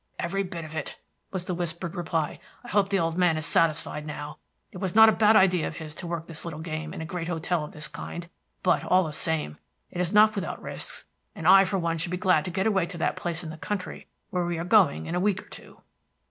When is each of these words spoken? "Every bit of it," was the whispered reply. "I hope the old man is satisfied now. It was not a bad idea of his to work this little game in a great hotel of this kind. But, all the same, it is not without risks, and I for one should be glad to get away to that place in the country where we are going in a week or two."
"Every 0.17 0.41
bit 0.41 0.65
of 0.65 0.73
it," 0.73 0.97
was 1.29 1.45
the 1.45 1.53
whispered 1.53 1.93
reply. 1.93 2.39
"I 2.63 2.69
hope 2.69 2.89
the 2.89 2.97
old 2.97 3.19
man 3.19 3.37
is 3.37 3.45
satisfied 3.45 4.03
now. 4.07 4.39
It 4.71 4.79
was 4.79 4.95
not 4.95 5.09
a 5.09 5.11
bad 5.11 5.35
idea 5.35 5.67
of 5.67 5.77
his 5.77 5.93
to 5.93 6.07
work 6.07 6.25
this 6.25 6.43
little 6.43 6.59
game 6.59 6.91
in 6.91 7.01
a 7.01 7.05
great 7.05 7.27
hotel 7.27 7.63
of 7.63 7.71
this 7.71 7.87
kind. 7.87 8.27
But, 8.63 8.83
all 8.83 9.03
the 9.03 9.13
same, 9.13 9.59
it 9.91 10.01
is 10.01 10.11
not 10.11 10.33
without 10.33 10.59
risks, 10.59 11.05
and 11.35 11.47
I 11.47 11.65
for 11.65 11.77
one 11.77 11.99
should 11.99 12.09
be 12.09 12.17
glad 12.17 12.45
to 12.45 12.49
get 12.51 12.65
away 12.65 12.87
to 12.87 12.97
that 12.97 13.15
place 13.15 13.43
in 13.43 13.51
the 13.51 13.57
country 13.57 14.07
where 14.31 14.43
we 14.47 14.57
are 14.57 14.65
going 14.65 15.05
in 15.05 15.13
a 15.13 15.19
week 15.19 15.43
or 15.45 15.49
two." 15.49 15.81